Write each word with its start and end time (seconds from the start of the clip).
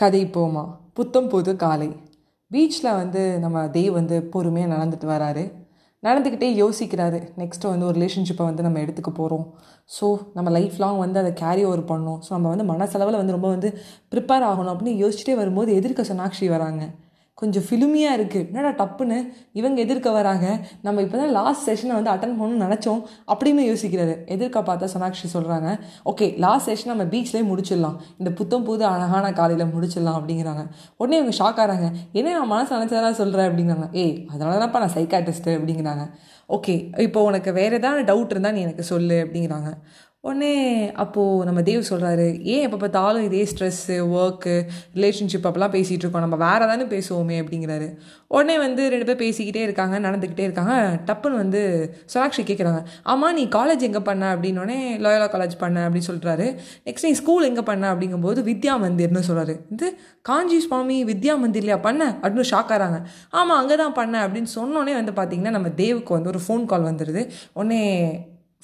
கதை 0.00 0.20
போமா? 0.34 0.62
புத்தம் 0.92 1.28
புது 1.28 1.52
காலை. 1.56 1.88
பீச்சில் 2.50 2.96
வந்து 3.00 3.22
நம்ம 3.38 3.64
தேவ் 3.74 3.92
வந்து 3.98 4.16
பொறுமையாக 4.32 4.70
நடந்துட்டு 4.74 5.06
வராரு. 5.06 5.42
நடந்துக்கிட்டே 6.02 6.48
யோசிக்கிறாரு. 6.62 7.18
நெக்ஸ்ட்டு 7.40 7.70
வந்து 7.72 7.86
ஒரு 7.88 7.94
ரிலேஷன்ஷிப்பை 7.98 8.44
வந்து 8.48 8.62
நம்ம 8.66 8.80
எடுத்துக்க 8.84 9.10
போகிறோம் 9.10 9.44
ஸோ 9.90 10.06
நம்ம 10.36 10.48
லைஃப் 10.50 10.78
லாங் 10.82 11.00
வந்து 11.04 11.18
அதை 11.22 11.32
கேரி 11.42 11.64
ஓவர் 11.64 11.84
பண்ணணும். 11.90 12.20
ஸோ 12.26 12.30
நம்ம 12.30 12.48
வந்து 12.48 12.66
மனசளவில் 12.72 13.20
வந்து 13.22 13.36
ரொம்ப 13.36 13.48
வந்து 13.48 13.70
ப்ரிப்பேர் 14.14 14.46
ஆகணும் 14.50 14.72
அப்படின்னு 14.74 14.94
யோசிச்சுட்டே 15.02 15.36
வரும்போது 15.36 15.72
எதிர்க்க 15.80 16.10
சொன்னாட்சி 16.10 16.48
வராங்க. 16.56 16.82
கொஞ்சம் 17.40 17.64
ஃபிலுமியாக 17.66 18.16
இருக்குது 18.18 18.46
என்னடா 18.50 18.70
டப்புன்னு 18.80 19.18
இவங்க 19.60 19.78
எதிர்க்க 19.84 20.08
வராங்க. 20.18 20.46
நம்ம 20.86 21.02
இப்போ 21.06 21.18
தான் 21.22 21.34
லாஸ்ட் 21.38 21.64
செஷனை 21.68 21.94
வந்து 21.98 22.12
அட்டன் 22.14 22.36
பண்ணணும்னு 22.38 22.64
நினச்சோம். 22.66 23.00
அப்படின்னு 23.32 23.62
யோசிக்கிறாரு. 23.70 24.14
எதிர்க்க 24.34 24.62
பார்த்தா 24.70 24.88
சோனாக்ஷி 24.94 25.28
சொல்கிறாங்க 25.36 25.68
ஓகே 26.12 26.28
லாஸ்ட் 26.46 26.70
செஷன் 26.70 26.92
நம்ம 26.92 27.06
பீச்லேயே 27.14 27.44
முடிச்சிடலாம். 27.52 27.96
இந்த 28.20 28.32
புத்தம் 28.40 28.66
புது 28.70 28.84
அழகான 28.92 29.32
காலையில் 29.40 29.72
முடிச்சிடலாம் 29.74 30.18
அப்படிங்கிறாங்க. 30.20 30.64
உடனே 30.96 31.18
இவங்க 31.22 31.36
ஷாக் 31.40 31.60
ஆகிறாங்க 31.62 31.88
என்ன 32.18 32.34
நான் 32.38 32.52
மனசு 32.54 32.74
நினச்சதெல்லாம் 32.76 33.20
சொல்கிறேன் 33.22 33.48
அப்படிங்கிறாங்க. 33.50 33.88
ஏய் 34.02 34.14
அதனால 34.32 34.58
தான்ப்பா 34.64 34.84
நான் 34.84 34.96
சைக்காட்டிஸ்ட்டு 34.98 35.56
அப்படிங்கிறாங்க. 35.58 36.04
ஓகே 36.56 36.74
இப்போ 37.06 37.20
உனக்கு 37.22 37.50
வேறு 37.58 37.74
ஏதாவது 37.80 38.00
டவுட் 38.10 38.32
இருந்தால் 38.34 38.54
நீ 38.54 38.60
எனக்கு 38.66 38.84
சொல்லு 38.92 39.16
அப்படிங்கிறாங்க. 39.24 39.68
உடனே 40.24 40.54
அப்போது 41.02 41.44
நம்ம 41.48 41.60
தேவ் 41.68 41.86
சொல்கிறாரு 41.90 42.24
ஏன் 42.54 42.64
எப்போ 42.64 42.78
பார்த்தாலும் 42.80 43.22
இதே 43.28 43.42
ஸ்ட்ரெஸ்ஸு 43.50 43.94
ஒர்க்கு 44.16 44.54
ரிலேஷன்ஷிப் 44.96 45.46
அப்போல்லாம் 45.48 45.72
பேசிகிட்டு 45.76 46.04
இருக்கோம். 46.04 46.24
நம்ம 46.24 46.36
வேறு 46.42 46.64
தானே 46.70 46.84
பேசுவோமே 46.92 47.36
அப்படிங்கிறாரு. 47.42 47.86
உடனே 48.34 48.56
வந்து 48.58 48.82
ரெண்டு 48.92 49.06
பேர் 49.08 49.20
பேசிக்கிட்டே 49.22 49.62
இருக்காங்க 49.66 49.98
நடந்துக்கிட்டே 50.06 50.44
இருக்காங்க. 50.48 50.74
டப்புன்னு 51.08 51.40
வந்து 51.42 51.60
சோனாக்ஷி 52.14 52.42
கேட்குறாங்க 52.50 52.80
ஆமாம் 53.12 53.34
நீ 53.38 53.44
காலேஜ் 53.56 53.86
எங்கே 53.88 54.02
பண்ண? 54.08 54.24
அப்படின்னோடனே 54.34 54.78
லோயலா 55.04 55.28
காலேஜ் 55.34 55.56
பண்ண 55.62 55.86
அப்படின்னு 55.86 56.08
சொல்கிறாரு 56.10 56.48
நெக்ஸ்ட் 56.88 57.08
நீ 57.08 57.12
ஸ்கூல் 57.12 57.48
எங்கே 57.50 57.64
பண்ண? 57.70 57.86
அப்படிங்கும்போது 57.94 58.42
வித்யா 58.50 58.74
மந்திர்னு 58.84 59.22
சொல்கிறாரு 59.30 59.54
இது 59.76 59.88
காஞ்சி 60.22 60.58
சுவாமி 60.66 60.98
வித்யா 61.04 61.36
மந்திர்லையா 61.44 61.78
பண்ண? 61.88 62.02
அப்படின்னு 62.22 62.50
ஷாக் 62.52 62.74
ஆகிறாங்க 62.74 63.00
ஆமாம் 63.30 63.58
அங்கே 63.62 63.78
தான் 63.84 63.96
பண்ண 64.00 64.26
அப்படின்னு 64.26 64.52
சொன்னோடனே 64.58 64.96
வந்து 65.00 65.14
பார்த்தீங்கன்னா 65.20 65.54
நம்ம 65.58 65.72
தேவுக்கு 65.82 66.16
வந்து 66.18 66.32
ஒரு 66.34 66.42
ஃபோன் 66.48 66.66
கால் 66.66 66.88
வந்துடுது 66.90 67.24
உடனே 67.52 67.80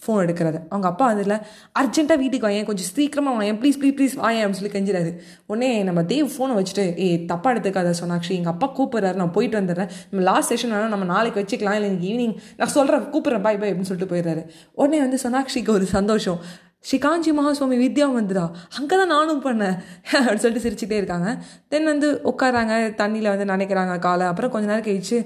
ஃபோன் 0.05 0.21
எடுக்கிறது. 0.25 0.59
அவங்க 0.73 0.87
அப்பா 0.93 1.07
அதில் 1.13 1.35
அர்ஜென்ட்டாக 1.81 2.19
வீட்டுக்கு 2.23 2.47
வாயேன் 2.49 2.67
கொஞ்சம் 2.71 2.89
சீக்கிரமாக 2.97 3.37
வாயேன் 3.39 3.59
ப்ளீஸ் 3.61 3.79
ப்ளீஸ் 3.81 3.97
ப்ளீஸ் 3.99 4.15
வாயேன் 4.25 4.43
அப்படின்னு 4.43 4.59
சொல்லி 4.61 4.75
கெஞ்சிறாரு. 4.75 5.13
உடனே 5.47 5.71
நம்ம 5.89 6.03
தேவ் 6.13 6.29
ஃபோனை 6.35 6.55
வச்சுட்டு 6.59 6.85
ஏ 7.05 7.09
தப்பாக 7.33 7.55
எடுத்துக்காத 7.55 7.95
சொன்னாக்ஷி 8.03 8.33
எங்கள் 8.39 8.53
அப்பா 8.53 8.69
கூப்பிட்றாரு 8.79 9.21
நான் 9.23 9.35
போயிட்டு 9.39 9.61
வந்துடுறேன். 9.61 9.91
நம்ம 10.11 10.25
லாஸ்ட் 10.31 10.53
செஷன் 10.53 10.75
வேணால் 10.75 10.95
நம்ம 10.95 11.09
நாளைக்கு 11.15 11.41
வச்சுக்கலாம் 11.43 11.79
இல்லை 11.79 11.91
எனக்கு 11.91 12.09
ஈவினிங் 12.13 12.37
நான் 12.57 12.75
சொல்கிறேன் 12.77 13.09
கூப்பிட்றேன் 13.15 13.47
பாய் 13.49 13.61
பாய் 13.63 13.73
அப்படின்னு 13.73 13.91
சொல்லிட்டு 13.93 14.13
போயிடுறாரு. 14.15 14.45
உடனே 14.73 15.01
வந்து 15.07 15.21
சொன்னாக்ஷிக்கு 15.27 15.75
ஒரு 15.79 15.89
சந்தோஷம். 15.97 16.41
ஸ்ரீகாஞ்சி 16.85 17.31
மகாசுவாமி 17.37 17.77
வித்யா 17.83 18.07
மந்திரா 18.17 18.43
அங்கே 18.79 18.97
தான் 18.99 19.11
நானும் 19.15 19.41
பண்ணேன். 19.47 19.77
அப்படின்னு 20.11 20.43
சொல்லிட்டு 20.43 20.65
சிரிச்சுட்டே 20.67 20.97
இருக்காங்க. 21.01 21.29
தென் 21.73 21.89
வந்து 21.91 22.09
உட்காராங்க 22.31 22.75
தண்ணியில் 23.01 23.31
வந்து 23.33 23.47
நினைக்கிறாங்க 23.53 23.95
காலை. 24.07 24.27
அப்புறம் 24.31 24.53
கொஞ்ச 24.55 24.67
நேரம் 24.71 24.87
கழிச்சு 24.89 25.19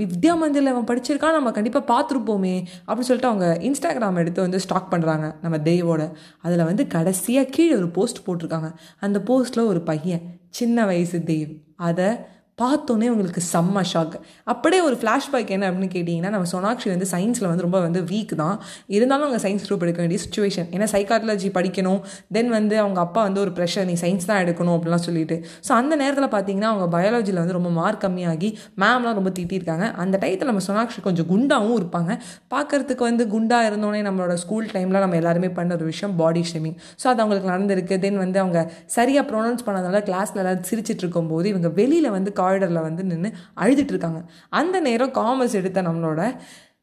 வித்யா 0.00 0.34
மந்திரில் 0.42 0.72
அவன் 0.72 0.88
படிச்சிருக்கான். 0.90 1.36
நம்ம 1.38 1.52
கண்டிப்பாக 1.58 1.84
பார்த்துருப்போமே. 1.92 2.54
அப்படின்னு 2.86 3.08
சொல்லிட்டு 3.10 3.30
அவங்க 3.32 3.48
இன்ஸ்டாகிராம் 3.68 4.20
எடுத்து 4.22 4.46
வந்து 4.46 4.62
ஸ்டாக் 4.66 4.90
பண்ணுறாங்க 4.94 5.28
நம்ம 5.44 5.58
தெய்வோட 5.70 6.02
அதில் 6.46 6.68
வந்து 6.70 6.86
கடைசியாக 6.96 7.52
கீழே 7.56 7.74
ஒரு 7.80 7.90
போஸ்ட் 7.98 8.24
போட்டிருக்காங்க. 8.28 8.70
அந்த 9.06 9.20
போஸ்ட்டில் 9.30 9.70
ஒரு 9.72 9.82
பையன் 9.90 10.24
சின்ன 10.60 10.86
வயசு 10.92 11.18
தெய்வம் 11.32 11.58
அதை 11.88 12.08
பார்த்தோன்னே 12.58 13.06
உங்களுக்கு 13.12 13.42
செம்ம 13.52 13.82
ஷாக் 13.90 14.14
அப்படியே 14.52 14.80
ஒரு 14.88 14.96
ஃப்ளாஷ்பேக் 15.00 15.50
என்ன 15.54 15.64
அப்படின்னு 15.68 15.92
கேட்டிங்கன்னா 15.94 16.30
நம்ம 16.34 16.48
சோனாக்ஷி 16.52 16.88
வந்து 16.92 17.06
சயின்ஸில் 17.12 17.48
வந்து 17.50 17.64
ரொம்ப 17.66 17.78
வந்து 17.84 18.00
வீக் 18.10 18.34
தான். 18.40 18.56
இருந்தாலும் 18.96 19.24
அவங்க 19.26 19.40
சயின்ஸ் 19.44 19.64
குரூப் 19.66 19.84
எடுக்க 19.86 20.00
வேண்டிய 20.04 20.18
சுச்சுவேஷன் 20.24 20.68
ஏன்னா 20.74 20.86
சைக்காலஜி 20.94 21.48
படிக்கணும். 21.58 22.00
தென் 22.36 22.50
வந்து 22.56 22.74
அவங்க 22.82 23.00
அப்பா 23.00 23.20
வந்து 23.28 23.40
ஒரு 23.44 23.52
ப்ரெஷர் 23.58 23.86
நீ 23.90 23.94
சயின்ஸ் 24.02 24.28
தான் 24.30 24.40
எடுக்கணும் 24.44 24.74
அப்படிலாம் 24.76 25.04
சொல்லிட்டு. 25.06 25.36
ஸோ 25.68 25.72
அந்த 25.80 25.96
நேரத்தில் 26.02 26.28
பார்த்தீங்கன்னா 26.36 26.70
அவங்க 26.72 26.88
பயாலஜியில் 26.96 27.40
வந்து 27.42 27.56
ரொம்ப 27.58 27.72
மார்க் 27.78 28.02
கம்மியாகி 28.04 28.50
மேம்லாம் 28.84 29.16
ரொம்ப 29.20 29.32
திட்டிருக்காங்க. 29.38 29.88
அந்த 30.04 30.14
டயத்தில் 30.24 30.50
நம்ம 30.52 30.64
சோனாக்ஷி 30.68 31.02
கொஞ்சம் 31.08 31.28
குண்டாகவும் 31.32 31.76
இருப்பாங்க. 31.80 32.10
பார்க்கறதுக்கு 32.54 33.04
வந்து 33.10 33.26
குண்டாக 33.34 33.70
இருந்தோடனே 33.70 34.02
நம்மளோட 34.08 34.36
ஸ்கூல் 34.44 34.68
டைமில் 34.74 35.02
நம்ம 35.06 35.18
எல்லாருமே 35.22 35.50
பண்ண 35.58 35.78
ஒரு 35.80 35.88
விஷயம் 35.92 36.14
பாடி 36.22 36.44
ஷேமிங் 36.52 36.76
ஸோ 37.02 37.08
அது 37.12 37.20
அவங்களுக்கு 37.24 37.50
நடந்திருக்கு. 37.54 38.00
தென் 38.06 38.22
வந்து 38.24 38.40
அவங்க 38.44 38.58
சரியாக 38.98 39.26
ப்ரொனவுன்ஸ் 39.32 39.66
பண்ணாதனால 39.68 40.04
கிளாஸில் 40.10 40.42
எல்லாரும் 40.44 40.68
சிரிச்சிட்டு 40.70 41.04
இருக்கும்போது 41.06 41.48
இவங்க 41.54 41.68
வெளியில் 41.80 42.10
வந்து 42.18 42.30
காரிடரில் 42.42 42.86
வந்து 42.88 43.04
நின்று 43.12 43.30
அழுதுட்டு 43.62 43.94
இருக்காங்க 43.94 44.22
அந்த 44.60 44.76
நேரம் 44.88 45.14
காமர்ஸ் 45.20 45.58
எடுத்த 45.62 45.82
நம்மளோட 45.88 46.22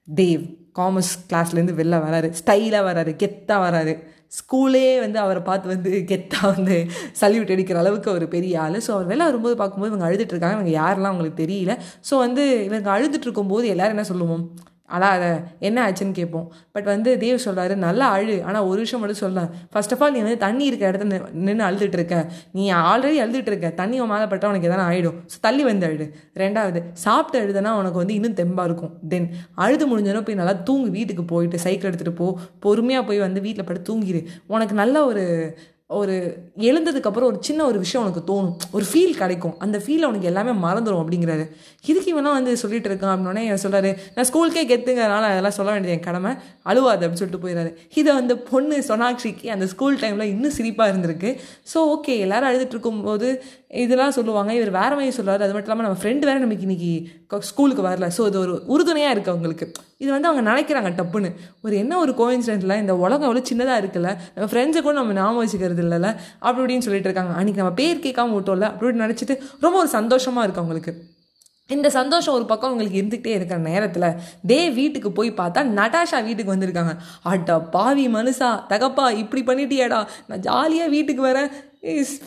தேவ் 0.08 0.44
காமர்ஸ் 0.78 1.12
கிளாஸ்லேருந்து 1.30 1.80
வெளில 1.80 1.96
வராரு. 2.06 2.28
ஸ்டைலாக 2.40 2.88
வராரு 2.88 3.12
கெத்தாக 3.22 3.64
வராரு. 3.66 3.94
ஸ்கூலே 4.38 4.88
வந்து 5.04 5.18
அவரை 5.24 5.42
பார்த்து 5.48 5.68
வந்து 5.74 5.92
கெத்தாக 6.10 6.50
வந்து 6.56 6.76
சல்யூட் 7.22 7.54
அடிக்கிற 7.54 7.78
அளவுக்கு 7.84 8.10
ஒரு 8.18 8.26
பெரிய 8.36 8.60
ஆள். 8.66 8.78
ஸோ 8.88 8.92
அவர் 8.96 9.10
வெளில 9.12 9.28
வரும்போது 9.30 9.56
பார்க்கும்போது 9.62 9.92
இவங்க 9.92 10.08
அழுதுட்டு 10.10 10.34
இருக்காங்க 10.36 10.58
இவங்க 10.60 10.74
யாரெல்லாம் 10.82 11.14
அவங்களுக்கு 11.14 11.42
தெரியல. 11.44 11.76
ஸோ 12.10 12.14
வந்து 12.26 12.44
இவங்க 12.68 12.90
அழுதுட்டு 12.96 13.28
இருக்கும்போது 13.30 13.68
எல்லோரும் 13.74 13.96
என்ன 13.98 14.08
சொல்லுவோம்? 14.12 14.44
அழாத 14.96 15.24
என்ன 15.68 15.78
ஆச்சுன்னு 15.88 16.16
கேட்போம். 16.20 16.48
பட் 16.76 16.88
வந்து 16.94 17.12
தேவ் 17.24 17.40
சொல்கிறாரு 17.46 17.76
நல்லா 17.86 18.08
அழு. 18.18 18.36
ஆனால் 18.48 18.66
ஒரு 18.72 18.80
விஷயம் 18.86 19.02
மட்டும் 19.04 19.22
சொல்கிறேன் 19.24 19.50
ஃபர்ஸ்ட் 19.74 19.94
ஆஃப் 19.96 20.02
ஆல் 20.06 20.14
நீ 20.16 20.22
வந்து 20.26 20.42
தண்ணி 20.46 20.66
இருக்க 20.70 20.92
இடத்துல 20.92 21.20
நின்று 21.48 21.66
அழுதுட்டு 21.70 21.98
இருக்க. 22.00 22.18
நீ 22.58 22.66
ஆல்ரெடி 22.92 23.20
அழுதுட்டு 23.26 23.52
இருக்க. 23.54 23.70
தண்ணி 23.82 23.98
உன் 24.04 24.12
மேலே 24.14 24.28
பட்டால் 24.34 24.52
உனக்கு 24.54 24.70
எதனா 24.72 24.86
ஆகிடும் 24.92 25.18
ஸோ 25.34 25.40
தள்ளி 25.48 25.66
வந்து 25.72 25.88
அழு. 25.90 26.08
ரெண்டாவது 26.44 26.82
சாப்பிட்டு 27.06 27.40
அழுதுனா 27.44 27.74
உனக்கு 27.82 28.02
வந்து 28.04 28.18
இன்னும் 28.20 28.38
தெம்பாக 28.42 28.70
இருக்கும். 28.72 28.94
தென் 29.14 29.28
அழுது 29.66 29.86
முடிஞ்சோன்னா 29.92 30.24
போய் 30.30 30.42
நல்லா 30.42 30.56
தூங்கு. 30.70 30.90
வீட்டுக்கு 31.00 31.26
போயிட்டு 31.34 31.64
சைக்கிள் 31.66 31.90
எடுத்துகிட்டு 31.92 32.20
போ. 32.22 32.30
பொறுமையாக 32.66 33.06
போய் 33.10 33.26
வந்து 33.28 33.42
வீட்டில் 33.48 33.68
படுத்து 33.70 33.88
தூங்கிடு 33.92 34.24
உனக்கு 34.56 34.76
நல்ல 34.84 35.06
ஒரு 35.12 35.26
ஒரு 35.90 36.16
எழுந்ததுக்கப்புறம் 36.70 37.30
ஒரு 37.30 37.38
சின்ன 37.48 37.62
ஒரு 37.70 37.78
விஷயம் 37.84 38.04
உனக்கு 38.06 38.22
தோணும். 38.32 38.52
ஒரு 38.76 38.86
ஃபீல் 38.90 39.16
கிடைக்கும். 39.22 39.56
அந்த 39.66 39.78
ஃபீல் 39.84 40.06
அவனுக்கு 40.08 40.30
எல்லாமே 40.32 40.54
மறந்துடும் 40.66 41.02
அப்படிங்கிறாரு. 41.04 41.46
இதுக்கு 41.90 42.10
இவனா 42.14 42.32
வந்து 42.38 42.52
சொல்லிட்டு 42.64 42.90
இருக்கான் 42.90 43.14
அப்படின்னே 43.14 43.44
சொல்கிறாரு 43.64 43.92
நான் 44.16 44.28
ஸ்கூலுக்கே 44.30 44.64
கெத்துங்கிறனால 44.72 45.32
அதெல்லாம் 45.32 45.58
சொல்ல 45.58 45.70
வேண்டியது 45.76 45.96
என் 45.98 46.06
கடமை. 46.10 46.34
அழுவாது 46.72 47.02
அப்படின்னு 47.04 47.22
சொல்லிட்டு 47.24 47.44
போயிடாரு 47.46 47.72
இதை 48.02 48.14
அந்த 48.22 48.36
பொண்ணு 48.52 48.78
சொனாக்ஷிக்கு 48.92 49.50
அந்த 49.56 49.68
ஸ்கூல் 49.74 50.00
டைமில் 50.04 50.32
இன்னும் 50.36 50.56
சிரிப்பாக 50.60 50.92
இருந்திருக்கு. 50.94 51.32
ஸோ 51.74 51.88
ஓகே 51.96 52.16
எல்லாரும் 52.28 52.52
அழுதுட்டு 52.52 52.76
இருக்கும்போது 52.78 53.30
இதெல்லாம் 53.86 54.16
சொல்லுவாங்க. 54.20 54.54
இவர் 54.62 54.78
வேற 54.82 54.92
மாதிரி 55.00 55.18
சொல்லுவார் 55.20 55.46
அது 55.48 55.54
மட்டும் 55.56 55.72
இல்லாமல் 55.72 55.90
நம்ம 55.90 56.02
ஃப்ரெண்டு 56.04 56.30
வேறு 56.32 56.46
நமக்கு 56.48 56.68
இன்னைக்கு 56.70 56.94
ஸ்கூலுக்கு 57.52 57.90
வரல. 57.90 58.10
ஸோ 58.20 58.26
இது 58.32 58.40
ஒரு 58.46 58.56
உறுதுணையாக 58.76 59.16
இருக்குது 59.16 59.36
அவங்களுக்கு. 59.36 59.68
இது 60.02 60.10
வந்து 60.16 60.28
அவங்க 60.28 60.44
நினைக்கிறாங்க 60.52 60.90
டப்புன்னு. 61.00 61.30
ஒரு 61.62 61.74
என்ன 61.78 61.94
ஒரு 61.98 62.12
கோயின்சிடென்ட்ல 62.20 62.76
இந்த 62.80 62.94
உலகம் 62.96 63.28
அவ்வளோ 63.30 63.42
சின்னதாக 63.52 63.82
இருக்குல்ல 63.82 64.12
நம்ம 64.36 64.48
ஃப்ரெண்ட்ஸை 64.52 64.82
கூட 64.82 64.94
நம்ம 64.94 65.14
ஞாபகம் 65.14 65.42
வச்சுக்கிறது 65.44 65.84
இல்லைல்ல 65.86 66.10
அப்படி 66.40 66.62
இப்படின்னு 66.64 66.86
சொல்லிட்டு 66.88 67.10
இருக்காங்க. 67.10 67.34
அன்றைக்கி 67.40 67.62
நம்ம 67.62 67.74
பேர் 67.82 68.04
கேட்காம 68.06 68.36
விட்டோம்ல 68.38 68.68
அப்படின்னு 68.74 69.06
நினச்சிட்டு 69.06 69.36
ரொம்ப 69.60 69.78
ஒரு 69.78 69.90
சந்தோஷமாக 69.98 70.46
இருக்குது 70.48 70.64
அவங்களுக்கு. 70.64 70.94
இந்த 71.76 71.90
சந்தோஷம் 71.90 72.34
ஒரு 72.34 72.46
பக்கம் 72.46 72.72
உங்களுக்கு 72.72 73.00
இருந்துகிட்டே 73.02 73.34
இருக்கிற 73.38 73.58
நேரத்தில் 73.60 74.08
தே 74.52 74.74
வீட்டுக்கு 74.74 75.12
போய் 75.12 75.30
பார்த்தா 75.32 75.62
நட்டாஷா 75.80 76.20
வீட்டுக்கு 76.24 76.54
வந்திருக்காங்க. 76.56 76.94
அட்டா 77.26 77.56
பாவி 77.72 78.06
மனுஷா 78.08 78.50
தகப்பா 78.70 79.06
இப்படி 79.24 79.44
பண்ணிட்டியாடா. 79.50 80.00
நான் 80.28 80.40
ஜாலியாக 80.40 80.90
வீட்டுக்கு 80.90 81.24
வரேன். 81.28 81.52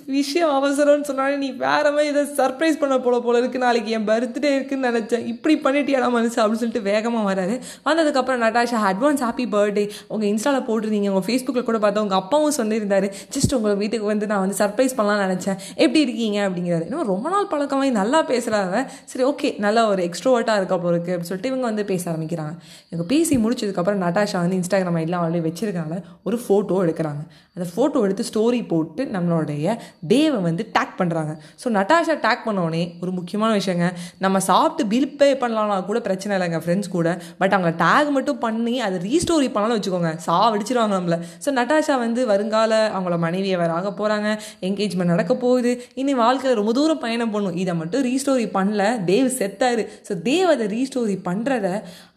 விஷயம் 0.06 0.52
அவசரம்னு 0.58 1.08
சொன்னாலே 1.08 1.36
நீ 1.36 1.48
வேற 1.50 1.90
மாதிரி 1.94 2.06
இதை 2.12 2.22
சர்ப்ரைஸ் 2.36 2.78
பண்ண 2.82 2.98
போல 2.98 3.18
போல 3.20 3.38
இருக்கு. 3.38 3.58
நாளைக்கு 3.58 3.90
என் 3.96 4.06
பர்த்டே 4.06 4.50
இருக்குன்னு 4.54 4.88
நினச்சேன். 4.90 5.26
இப்படி 5.26 5.54
பண்ணிட்டியாடா 5.64 6.06
மனுஷன் 6.14 6.40
அப்படின்னு 6.42 6.62
சொல்லிட்டு 6.62 6.82
வேகமாக 6.82 7.24
வராது 7.24 7.54
வந்ததுக்கப்புறம் 7.86 8.42
நட்டாஷா 8.44 8.78
அட்வான்ஸ் 8.90 9.22
ஹாப்பி 9.26 9.46
பர்த்டே 9.54 9.90
உங்கள் 10.08 10.28
இன்ஸ்டாவில் 10.28 10.64
போட்டிருந்தீங்க 10.68 11.10
உங்கள் 11.12 11.26
ஃபேஸ்புக்கில் 11.26 11.62
கூட 11.62 11.78
பார்த்தா 11.78 11.98
உங்கள் 11.98 12.18
அப்பாவும் 12.18 12.56
சொல்லியிருந்தாரு. 12.56 13.10
ஜஸ்ட் 13.36 13.54
உங்கள் 13.54 13.76
வீட்டுக்கு 13.76 14.06
வந்து 14.06 14.26
நான் 14.26 14.42
வந்து 14.44 14.58
சர்ப்ரைஸ் 14.64 14.96
பண்ணலாம்னு 14.96 15.26
நினச்சேன். 15.26 15.58
எப்படி 15.74 16.00
இருக்கீங்க? 16.00 16.48
அப்படிங்கிறாரு. 16.48 16.86
இன்னும் 16.88 17.06
ரொம்ப 17.06 17.28
நாள் 17.28 17.46
பழக்கமாக 17.46 17.90
நல்லா 17.90 18.26
பேசுகிறாங்க 18.26 18.86
சரி 19.04 19.26
ஓகே 19.30 19.58
நல்லா 19.58 19.88
ஒரு 19.88 20.08
எக்ஸ்ட்ரோவர்ட்டாக 20.08 20.56
இருக்க 20.56 20.78
போல 20.78 20.96
இருக்குது 20.96 21.14
அப்படின்னு 21.16 21.30
சொல்லிட்டு 21.32 21.52
இவங்க 21.52 21.66
வந்து 21.70 21.84
பேச 21.84 22.10
ஆரம்பிக்கிறாங்க. 22.10 22.54
இவங்க 22.90 23.06
பேசி 23.14 23.36
முடிச்சதுக்கப்புறம் 23.36 24.02
நட்டாஷா 24.06 24.38
வந்து 24.44 24.56
இன்ஸ்டாகிராம் 24.56 24.98
ஐடிலாம் 25.02 25.24
ஆல்ரெடி 25.26 25.44
வச்சிருக்காங்க. 25.50 26.02
ஒரு 26.24 26.40
ஃபோட்டோ 26.48 26.78
எடுக்கிறாங்க. 26.86 27.22
அந்த 27.54 27.68
ஃபோட்டோ 27.76 28.02
எடுத்து 28.02 28.24
ஸ்டோரி 28.32 28.66
போட்டு 28.68 29.04
நம்மளோட 29.04 29.40
நட்டாஷாவுடைய 29.42 29.76
டேவை 30.10 30.38
வந்து 30.48 30.62
டேக் 30.76 30.94
பண்ணுறாங்க 31.00 31.32
ஸோ 31.62 31.66
நட்டாஷா 31.76 32.14
டேக் 32.26 32.44
பண்ணோடனே 32.46 32.82
ஒரு 33.02 33.10
முக்கியமான 33.18 33.50
விஷயங்க 33.60 33.86
நம்ம 34.24 34.36
சாப்பிட்டு 34.48 34.82
பில் 34.92 35.08
பே 35.20 35.28
பண்ணலாம்னா 35.42 35.76
கூட 35.90 35.98
பிரச்சனை 36.06 36.32
இல்லைங்க 36.36 36.58
ஃப்ரெண்ட்ஸ் 36.64 36.90
கூட. 36.96 37.08
பட் 37.40 37.54
அவங்களை 37.54 37.74
டேக் 37.84 38.10
மட்டும் 38.16 38.40
பண்ணி 38.44 38.74
அதை 38.86 38.96
ரீஸ்டோரி 39.08 39.48
பண்ணலாம்னு 39.54 39.78
வச்சுக்கோங்க. 39.78 40.12
சா 40.26 40.36
அடிச்சிருவாங்க 40.54 40.94
நம்மள. 40.98 41.18
ஸோ 41.44 41.52
நட்டாஷா 41.58 41.96
வந்து 42.04 42.20
வருங்கால 42.32 42.72
அவங்கள 42.96 43.18
மனைவியை 43.26 43.58
வேற 43.62 43.72
ஆக 43.78 43.90
போகிறாங்க 44.00 44.28
என்கேஜ்மெண்ட் 44.68 45.14
நடக்க 45.14 45.32
போகுது. 45.44 45.72
இனி 46.02 46.14
வாழ்க்கையில் 46.22 46.58
ரொம்ப 46.60 46.74
தூரம் 46.78 47.02
பயணம் 47.06 47.34
பண்ணும் 47.36 47.58
இதை 47.64 47.74
மட்டும் 47.82 48.04
ரீஸ்டோரி 48.10 48.46
பண்ணல. 48.58 48.82
தேவ் 49.10 49.30
செத்தாரு. 49.40 49.84
ஸோ 50.08 50.14
தேவ் 50.30 50.50
அதை 50.54 50.66
ரீஸ்டோரி 50.76 51.16
பண்ணுறத 51.28 51.66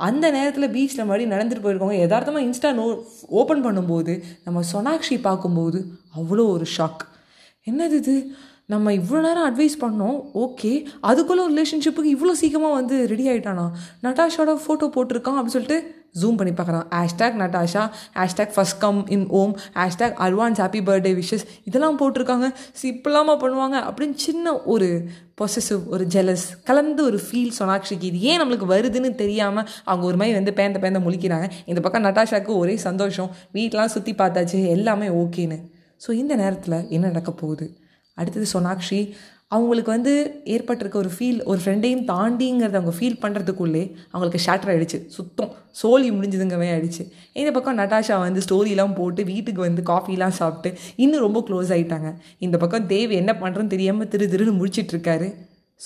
அந்த 0.09 0.25
நேரத்தில் 0.37 0.71
பீச்சில் 0.75 1.07
மறுபடியும் 1.07 1.35
நடந்துட்டு 1.35 1.65
போயிருக்கோங்க 1.65 1.97
யதார்த்தமாக 2.03 2.47
இன்ஸ்டா 2.47 2.71
நோ 2.79 2.85
ஓப்பன் 3.41 3.65
பண்ணும்போது 3.67 4.13
நம்ம 4.45 4.63
சொனாக்ஷி 4.73 5.17
பார்க்கும்போது 5.27 5.79
அவ்வளோ 6.19 6.43
ஒரு 6.55 6.65
ஷாக் 6.77 7.03
என்னது 7.67 7.91
இது? 7.91 8.15
நம்ம 8.67 8.91
இவ்வளோ 8.93 9.19
நேரம் 9.21 9.45
அட்வைஸ் 9.49 9.75
பண்ணோம் 9.81 10.17
ஓகே 10.33 10.87
அதுக்குள்ளே 11.01 11.43
ரிலேஷன்ஷிப்புக்கு 11.47 12.09
இவ்வளோ 12.15 12.31
சீக்கிரமாக 12.31 12.73
வந்து 12.73 13.07
ரெடி 13.07 13.29
ஆகிட்டானா 13.31 13.65
நட்டாஷோட 14.05 14.53
ஃபோட்டோ 14.63 14.87
போட்டிருக்கான் 14.95 15.37
அப்படின்னு 15.37 15.55
சொல்லிட்டு 15.55 15.77
ஜூம் 16.21 16.37
பண்ணி 16.39 16.53
பார்க்குறான். 16.57 16.85
Hashtag 16.97 17.37
Natasha 17.41 17.91
hashtag 18.17 18.53
first 18.55 18.77
come 18.77 19.07
in 19.07 19.27
Om 19.29 19.53
hashtag 19.73 20.15
advance 20.25 20.61
happy 20.63 20.81
birthday 20.89 21.11
wishes 21.21 21.45
இதெல்லாம் 21.63 21.99
போட்டிருக்காங்க. 22.01 22.49
ஸோ 22.79 22.91
பண்ணுவாங்க 23.43 23.77
அப்படின்னு 23.87 24.13
சின்ன 24.13 24.61
ஒரு 24.63 24.89
பொசசிவ் 25.41 25.83
ஒரு 25.87 26.05
ஜெலஸ் 26.05 26.47
கலந்து 26.63 27.03
ஒரு 27.03 27.19
ஃபீல் 27.27 27.53
சோனாக்ஷிக்கு 27.59 28.03
இது 28.03 28.19
ஏன் 28.19 28.41
நம்மளுக்கு 28.41 28.67
வருதுன்னு 28.75 29.15
தெரியாமல் 29.15 29.67
அவங்க 29.83 30.05
ஒரு 30.05 30.17
மாதிரி 30.17 30.35
வந்து 30.35 30.51
பேந்த 30.51 30.79
பேந்த 30.85 31.01
முழிக்கிறாங்க. 31.07 31.51
இந்த 31.65 31.81
பக்கம் 31.81 32.03
நட்டாஷாவுக்கு 32.03 32.53
ஒரே 32.57 32.77
சந்தோஷம். 32.77 33.29
வீட்டெலாம் 33.53 33.85
சுற்றி 33.85 34.13
பார்த்தாச்சு. 34.13 34.67
எல்லாமே 34.67 35.07
ஓகேன்னு 35.07 35.59
ஸோ 36.01 36.11
இந்த 36.11 36.35
நேரத்தில் 36.35 36.77
என்ன 36.89 37.05
நடக்க 37.07 37.31
போகுது? 37.31 37.77
அடுத்தது 38.13 38.45
சோனாக்ஷி 38.53 39.13
அவங்களுக்கு 39.47 39.91
வந்து 39.91 40.41
ஏற்பட்டிருக்க 40.43 40.97
ஒரு 40.97 41.09
ஃபீல் 41.15 41.43
ஒரு 41.43 41.59
ஃப்ரெண்டையும் 41.63 42.03
தாண்டிங்கிறத 42.11 42.77
அவங்க 42.79 42.93
ஃபீல் 42.99 43.19
பண்ணுறதுக்குள்ளே 43.23 43.83
அவங்களுக்கு 44.11 44.39
ஷேட்டர் 44.45 44.71
ஆகிடுச்சு 44.73 44.99
சுத்தம் 45.07 45.51
சோழி 45.71 46.11
முடிஞ்சதுங்கவே 46.11 46.67
ஆகிடுச்சு 46.75 47.03
இந்த 47.33 47.51
பக்கம் 47.51 47.77
நட்டாஷா 47.77 48.19
வந்து 48.19 48.41
ஸ்டோரிலாம் 48.41 48.95
போட்டு 48.95 49.23
வீட்டுக்கு 49.23 49.61
வந்து 49.61 49.81
காஃபிலாம் 49.81 50.37
சாப்பிட்டு 50.41 50.79
இன்னும் 50.95 51.19
ரொம்ப 51.19 51.43
க்ளோஸ் 51.49 51.73
ஆகிட்டாங்க 51.77 52.11
இந்த 52.37 52.57
பக்கம் 52.57 52.87
தேவ் 52.87 53.11
என்ன 53.11 53.33
பண்ணுறன்னு 53.33 53.67
தெரியாமல் 53.67 54.07
திரு 54.07 54.27
திருன்னு 54.27 54.59
முடிச்சிட்ருக்காரு 54.61 55.29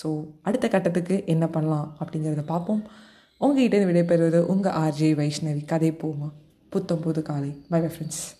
ஸோ 0.03 0.07
அடுத்த 0.41 0.67
கட்டத்துக்கு 0.67 1.25
என்ன 1.25 1.47
பண்ணலாம் 1.47 1.97
அப்படிங்கிறத 1.99 2.43
பார்ப்போம். 2.45 2.81
உங்ககிட்ட 3.37 3.77
விடைபெறுவது 3.77 4.39
உங்கள் 4.45 4.71
ஆர்ஜே 4.71 5.09
வைஷ்ணவி. 5.21 5.65
கதை 5.65 5.91
போமா. 5.91 6.29
புத்தம் 6.69 6.99
புது 6.99 7.21
காலை. 7.21 7.51
By 7.69 7.79
bye 7.79 7.89
friends 7.89 8.38